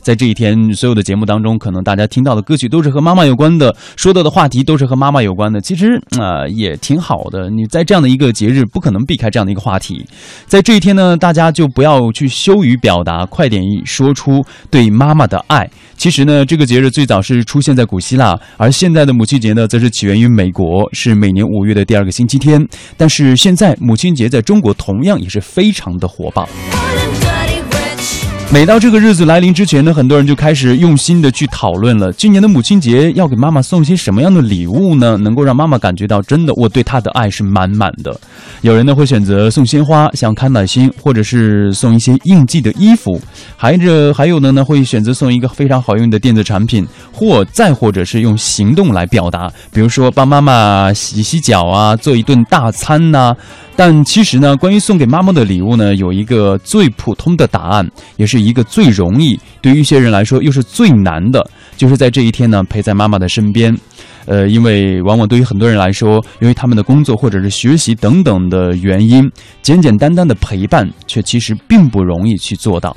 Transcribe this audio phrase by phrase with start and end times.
[0.00, 5.60] 在这一天，所有的节目当中，可能大家听到的歌曲都是和妈妈有关的，说到的话题都是和妈妈有关的。
[5.60, 7.50] 其实啊，也挺好的。
[7.50, 10.04] 你在这样的一个节日，不可能避开这样的一个话题。
[10.46, 15.68] 在这一天呢，大家就不要去羞于表达，快点说出对妈妈的爱。
[15.96, 22.66] 其实呢，这个节日最早是出现在古希腊，而现在的母亲节呢，则是起源于美国，是每年五月的第二个星期天。
[22.96, 26.48] 但是现在母亲节在中国同样也是非常的火爆。
[28.52, 32.12] 每到这个日子来临之前呢，很多人就开始用心的去讨论了。
[32.12, 35.16] 今年的母亲节要给妈妈送些什么样的礼物呢？
[35.16, 38.18] 能够让妈妈感觉到真的我对她的爱是满满的。
[38.62, 43.20] 有人呢会选择送鲜花，像康乃馨，或者是送一些应季的衣服。
[43.56, 53.32] 还着还有呢呢会选择送一个非常好用的电子产品，或再或者是用行动来表达，比如说帮妈妈洗洗脚啊，做一顿大餐呐。
[53.76, 61.44] 但其实呢，关于送给妈妈的礼物呢，有一个最普通的答案，也是一个最容易，对于一些人来说又是最难的，
[61.76, 63.76] 就是在这一天呢，陪在妈妈的身边。
[64.26, 69.28] 呃，因为往往对于很多人来说，由于他们的工作或者是学习等等的原因，
[69.62, 72.96] 简简单单的陪伴，却其实并不容易去做到。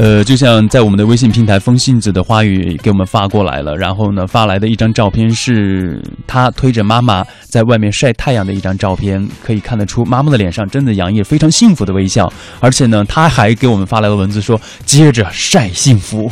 [0.00, 3.76] 呃，就像在我们的微信平台，风信子的花语给我们发过来了。
[3.76, 12.32] 然后呢，发来的一张照片是他推着妈妈在外面晒太阳的一张照片，可以看得出妈妈的脸上真的洋溢非常幸福的微笑。
[12.60, 16.30] 而且呢，他还给我们发来了文字说：“接着晒幸福。”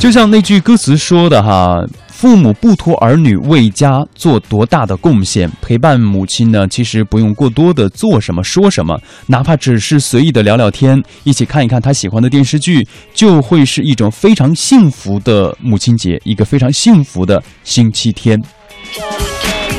[0.00, 1.84] 就像那句歌词说的哈。
[2.22, 18.40] 父母不图儿女为家做多大的贡献，陪伴母亲呢，其实不用过多的做什么说什么，哪怕只是随意的聊聊天，一起看一看他喜欢的电视剧，就会是一种非常幸福的母亲节，一个非常幸福的星期天。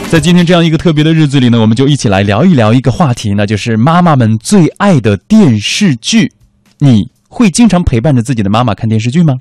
[0.10, 6.30] 在今天这样一个特别的日子里呢，我们就一起来聊一聊一个话题，那就是妈妈们最爱的电视剧。
[6.80, 9.34] 你会经常陪伴着自己的妈妈看电视剧吗？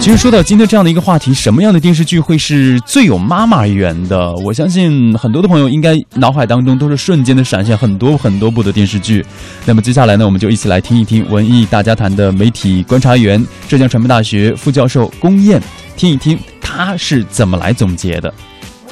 [0.00, 4.34] 其实说到今天这样的一个话题，什么样的电视剧会是最有妈妈缘的？
[4.36, 9.22] 我相信很多的朋友应该脑海当中都是瞬间的闪现很多很多部的电视剧。
[9.66, 15.62] 那么接下来呢，我们就一起来听一听文艺大家谈的媒体观察员、浙江传媒大学副教授龚燕，
[15.98, 18.32] 听一听他是怎么来总结的。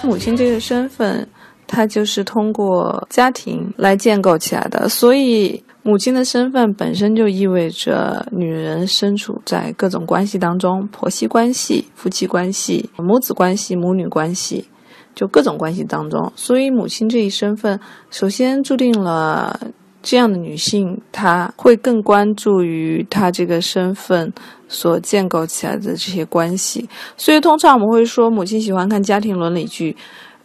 [0.05, 1.27] 母亲这个身份，
[1.67, 5.65] 她就是通过家庭来建构起来的，所以。
[5.89, 14.67] 母亲的身份本身就意味着女人身处在各种关系当中，婆媳关系、夫妻关系、母子关系、母女关系，
[15.15, 16.31] 就各种关系当中。
[16.37, 19.59] 所以，母亲这一身份，首先注定了
[20.03, 24.31] 这样的女性，她会更关注于她这个身份
[24.69, 26.87] 所建构起来的这些关系。
[27.17, 29.97] 所以，通常我们会说，母亲喜欢看家庭伦理剧，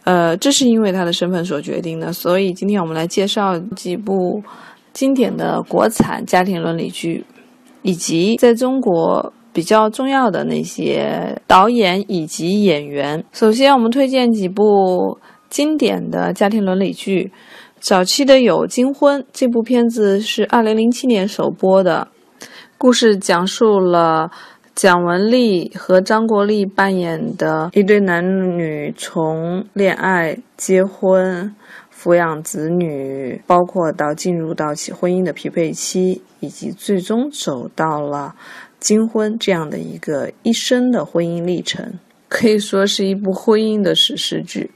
[0.04, 2.10] 呃，这是因为她的身份所决定的。
[2.14, 4.42] 所以，今天我们来介绍几部。
[4.94, 7.22] 经典的国产家庭伦理剧，
[7.82, 13.22] 以及在中国比较重要的那些导演以及演员。
[13.32, 15.18] 首先，我们推荐几部
[15.50, 17.30] 经典的家庭伦理剧。
[17.80, 22.08] 早期的有《金婚》这部片子是二零零七年首播的，
[22.78, 24.30] 故事讲述了
[24.74, 28.24] 蒋雯丽和张国立扮演的一对男
[28.56, 31.54] 女从恋爱、结婚。
[32.04, 38.34] 抚养子女，包括到进入到起婚姻的匹配期，以及最终走到了
[38.78, 41.94] 金婚这样的一个一生的婚姻历程，
[42.28, 44.70] 可以说是一部婚姻的史诗剧。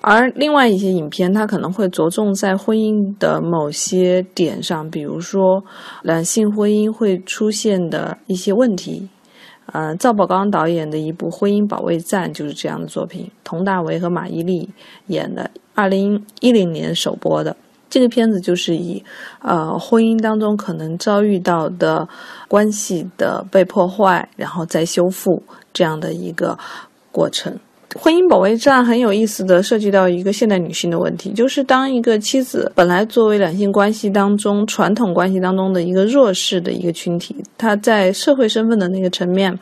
[0.00, 5.64] 而另外一些影片，它可能会着重在婚姻的某些点上，比如说
[6.04, 9.08] 两性婚姻会出现的一些问题。
[9.72, 14.68] 呃，赵宝刚导演的一部《婚姻保卫战》就是这样的作品，佟大为和马伊琍
[15.08, 15.50] 演的。
[15.74, 17.56] 二零一零年首播的
[17.90, 19.02] 这个片子，就是以
[19.40, 22.08] 呃婚姻当中可能遭遇到的
[22.48, 25.42] 关系的被破坏，然后再修复
[25.72, 26.58] 这样的一个
[27.12, 27.56] 过程。
[27.96, 39.56] 婚姻保卫战很有意思的，涉及到一个现代女性的问题，就是当一个妻子本来作为两性关系当中传统关系当中的一个弱势的一个群体，她在社会身份的那个层面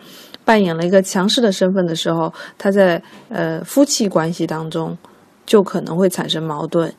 [0.46, 4.96] 扮演了一个强势的身份的时候，她在呃夫妻关系当中。
[5.44, 6.92] 就可能会产生矛盾，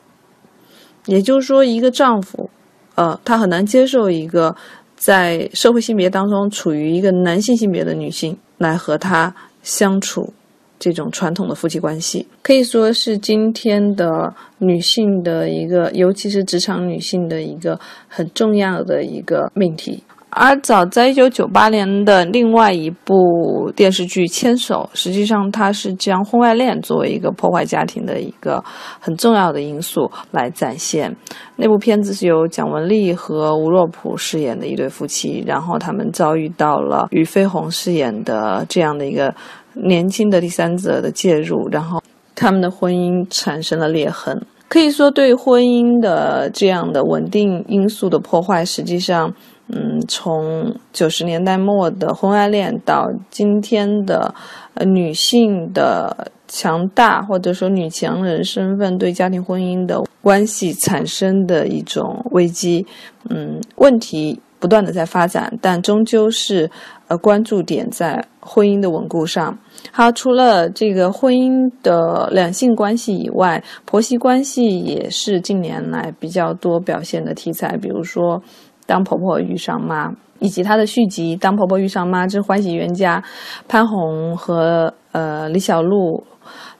[1.06, 2.48] 也就是说，一个丈夫，
[2.94, 4.54] 呃，他很难接受一个
[4.96, 10.32] 在社会性别当中处于一个男性性别的女性来和他相处
[10.78, 20.02] 这种传统的夫妻关系，可以说是今天的女性的一个，尤其是职场女性的一个很重要的一个命题。
[20.36, 28.62] 而早在一九九八年的另外一部电视剧《牵手》，实际上它是将婚外恋作为一个破坏家庭的一个
[28.98, 31.14] 很重要的因素来展现。
[31.54, 39.32] 那部片子是由蒋雯丽和吴若甫饰演的一对夫妻，然后他们遭遇到了俞飞鸿饰演的这样的一个
[39.74, 42.02] 年轻的第三者的介入，然后
[42.34, 44.44] 他们的婚姻产生了裂痕。
[44.66, 49.32] 可以说，对婚姻的这样的稳定因素的破坏，实际上。
[49.68, 54.32] 嗯，从九十年代末的婚外恋到今天的
[54.74, 62.86] 呃女性的强大或者说女强人身份对家庭婚姻的关系产生的一种危机，
[63.30, 66.70] 嗯，问题不断的在发展，但终究是
[67.08, 69.58] 呃关注点在婚姻的稳固上。
[69.90, 78.42] 好，除了这个婚姻的两性关系以外，婆媳关系也是近年来比较多表现的题材，比如说。
[78.86, 83.20] 当婆婆遇上妈，以及它的续集《当婆婆遇上妈之欢喜冤家》，
[83.68, 86.22] 潘虹和呃李小璐、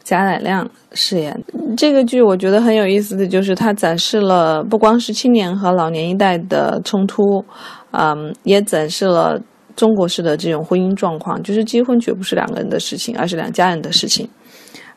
[0.03, 1.43] 贾乃亮饰演
[1.77, 7.45] 这个剧，我觉得很有意思的就是它展示了不光是青年和老年一代的冲突，
[7.93, 9.41] 嗯，也展示了
[9.75, 14.29] 中国式的这种婚姻状况，就是结婚绝不是两个人的事情，而是两家人的事情。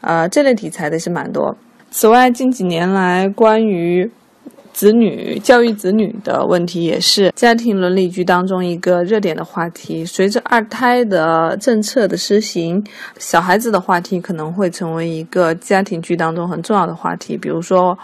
[0.02, 1.56] 呃，这类题材的是蛮多。
[1.90, 4.12] 此外，近几年来关于
[4.78, 10.06] 子女教育子女的问题也是家庭伦理剧当中一个热点的话题。
[10.06, 12.86] 随着二胎的政策的施行，
[13.18, 17.36] 小孩子的话题可能会成为一个家庭剧当中很重要的话题。
[17.36, 17.98] 比如说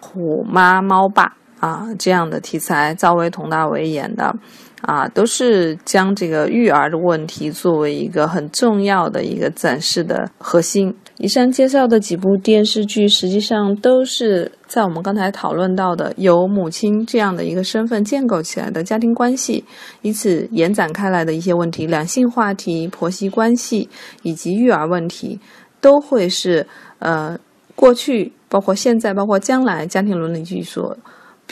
[0.06, 1.24] 《虎妈猫爸》
[1.66, 4.36] 啊这样的题材，赵薇、佟大为演的。
[4.82, 10.94] 啊，都是将这个育儿的问题作为一个很重要的一个展示的核心。
[11.18, 19.64] 以上介绍的几部电视剧，实际上都是在我们刚才讨论到的由母亲这样的一个身份建构起来的家庭关系，
[20.00, 23.88] 以此延展开来的一些问题，两性话题、婆媳关系
[24.22, 25.38] 以及育儿问题，
[25.80, 26.66] 都会是
[26.98, 27.38] 呃
[27.76, 30.96] 过去、包括现在、包括将来家庭伦理剧所。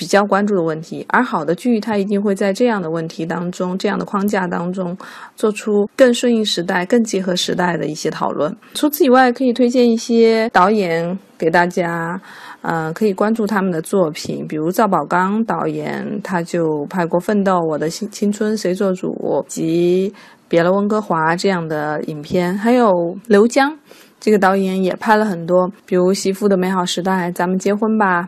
[0.01, 4.97] 比较关注的问题，而好的剧它一定会在这样的问题当中、这样的框架当中，
[5.37, 8.51] 做出更顺应时代、更结合时代的一些讨论。
[8.73, 12.19] 除此以外，可以推荐一些导演给大家，
[12.63, 19.09] 嗯，可以关注他们的作品，比如赵宝刚导演，他就拍过《奋斗》《我的青青春谁做主》
[19.47, 20.11] 及
[20.49, 22.91] 《别了温哥华》这样的影片，还有
[23.27, 23.77] 刘江
[24.19, 28.23] 这个导演也拍了很多，比如《媳妇的美好时代》《咱们结婚吧》。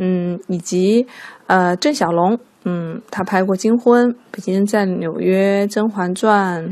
[0.00, 1.04] 嗯，以及，
[1.48, 6.64] 呃，郑晓龙，嗯，他拍过《金婚》《北京在纽约》《甄嬛传》，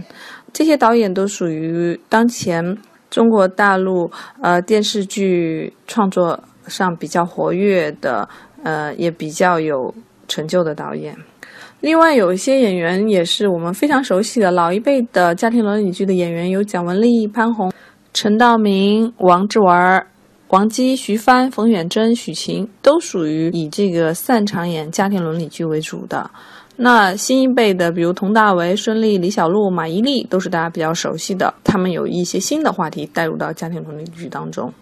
[0.53, 2.65] 这些导演都属于当前
[3.11, 4.09] 中国大陆
[4.41, 6.39] 呃电视剧创作
[6.69, 8.29] 上比较活跃的，
[8.63, 9.93] 呃，也比较有
[10.29, 11.17] 成就的导演。
[11.81, 17.73] 另外，有一些演员也是我们非常熟悉的老一辈的家庭伦理剧的演员，有蒋雯丽、潘虹、
[18.15, 20.07] 陈道明、王志文。
[20.49, 26.31] 王姬、徐帆、冯远征、许晴都属于以这个擅长演家庭伦理剧为主的。
[26.77, 31.53] 那新一辈的，比如佟大为、孙俪、李小璐、马伊琍，都是大家比较熟悉的。
[31.65, 34.73] 他们有一些新的话题带入到家庭伦理剧当中。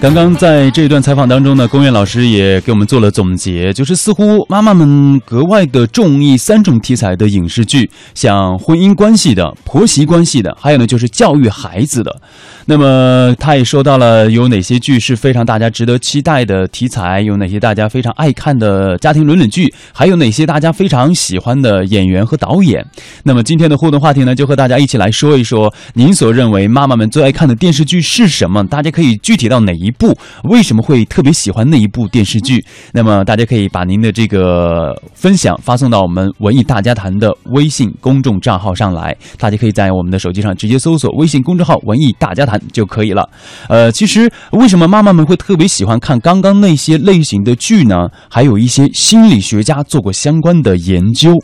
[0.00, 12.20] 刚刚在这一段采访当中呢，龚源老师也给我们做了总结，就是似乎妈妈们格外的中意三种题材的影视剧，像婚姻关系的、婆媳关系的，还有呢就是教育孩子的。
[12.66, 22.84] 那么他也说到了有哪些剧是非常大家值得期待的题材，有哪些大家非常爱看的家庭伦理剧，还有哪些大家非常喜欢的演员和导演。
[23.22, 28.66] 那么今天的互动话题呢，就和大家一起来说一说您所认为妈妈们最爱看的电视剧是什么？
[28.66, 30.16] 大家可以具体到哪一部？
[30.44, 32.64] 为什么会特别喜欢那一部电视剧？
[32.92, 39.14] 那么大家可以把您的这个分享发送到我们文艺大家谈的微信公众账号上来。
[39.38, 42.58] 大家可以在我们的手机上直接搜索微信公众号“文艺大家谈”。
[42.72, 43.28] 就可以了。
[43.68, 48.08] 呃，其实为什么妈妈们会特别喜欢看刚刚那些类型的剧呢？
[48.30, 51.34] 还有一些心理学家做过相关的研究。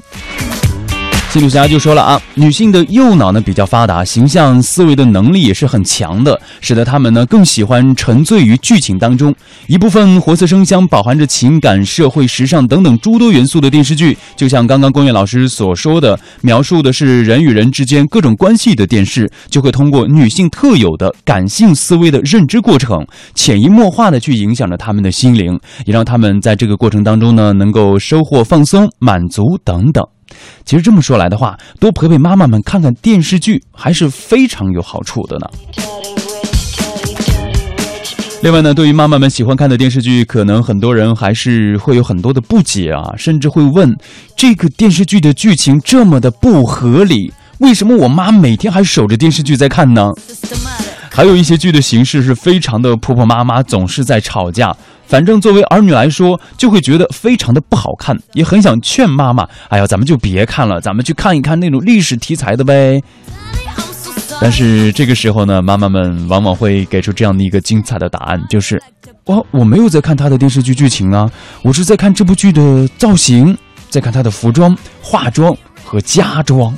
[1.38, 9.32] 心理学家就说了啊，女性的右脑呢比较发达，形象思维的能力也是很强的，使得她们呢更喜欢沉醉于剧情当中。
[9.68, 30.04] 一部分活色生香、饱含着情感、社会、时尚等等诸多元素的电视剧，就像刚刚龚月老师所说的，描述的是人与人之间各种关系的电视，就会通过女性特有的感性思维的认知过程，潜移默化的去影响着他们的心灵，也让他们在这个过程当中呢能够收获放松、满足等等。
[30.64, 35.46] 其实这么说来的话，多陪陪妈妈们看看电视剧，还是非常有好处的呢。
[38.40, 43.96] 另外呢，对于妈妈们喜欢看的电视剧，可能很多人还是会有很多的不解啊，甚至会问：
[44.36, 50.12] 这个电视剧的剧情这么的不合理，为什么我妈每天还守着电视剧在看呢？
[51.10, 54.72] 还有一些剧的形式是非常的婆婆妈妈，总是在吵架。
[55.08, 63.02] 反正作为儿女来说，就会觉得非常的不好看，也很想劝妈妈：哎呀，咱们就别看了，咱们去看一看那种历史题材的呗。
[64.40, 68.80] 但是这个时候呢，妈妈们往往会给出这样的一个精彩的答案，就是
[69.24, 71.28] 我我没有在看他的电视剧剧情啊，
[71.62, 73.56] 我是在看这部剧的造型，
[73.88, 76.72] 在看他的服装、化妆和家装。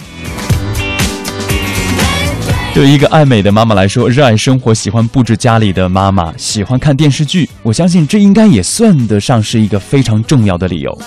[2.73, 10.99] 对于一个爱美的妈妈来说，热爱生活、喜欢布置家里的妈妈，喜欢看电视剧，我相信这应该也算得上是一个非常重要的理由。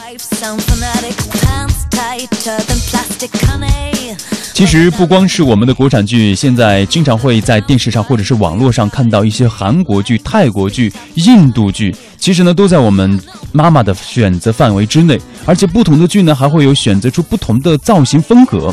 [4.54, 13.20] 其实不光是我们的国产剧，现在经常会在电视上或者是网络上看到一些韩国剧、泰国剧、印度剧，其实呢都在我们
[13.52, 18.72] 妈妈的选择范围之内，而且不同的剧呢还会有选择出不同的造型风格。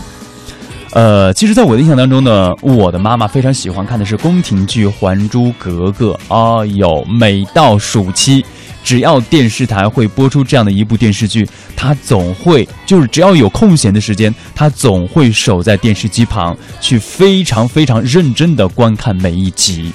[0.93, 6.19] 呃，其实，在我的印象当中呢，我的妈妈非常喜欢看的是宫廷剧《还珠格格》。
[6.63, 8.45] 哎呦，每到暑期。
[8.83, 19.93] 只要电视台会播出这样的一部电视剧，他总会就是只要有空闲的时间，他总会守在电视机旁，去非常非常认真的观看每一集。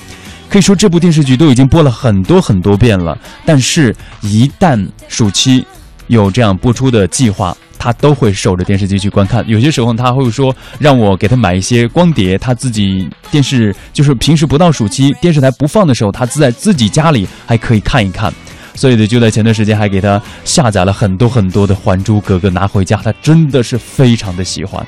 [0.47, 5.65] 可以说这部电视剧都已经播了很多很多遍了，但是，一旦暑期
[6.05, 9.47] 有这样播出的计划，他都会守着电视机去观看。
[9.47, 18.33] 有些时候他会说让我给他买一些光碟，他自己电视就是平时不到暑期电视台不放的时候，他自在自己家里还可以看一看。
[18.73, 24.83] 所以呢，就在前段时间还给他下载了很多很多的《还珠格格》拿回家，他真的是非常的喜欢。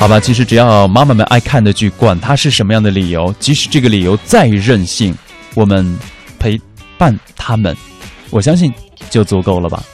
[0.00, 5.14] 好吧，其实只要妈妈们爱看的剧，管它是什么样的理由，即使这个理由再任性，
[5.54, 5.96] 我们
[6.40, 6.60] 陪
[6.98, 7.76] 伴他们，
[8.30, 8.74] 我相信
[9.12, 9.84] 就足够了吧。